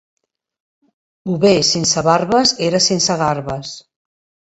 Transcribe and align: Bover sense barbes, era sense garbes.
Bover 1.31 1.51
sense 1.71 2.03
barbes, 2.07 2.53
era 2.69 2.79
sense 2.87 3.19
garbes. 3.21 3.75